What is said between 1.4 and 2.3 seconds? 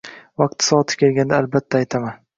albatta aytaman.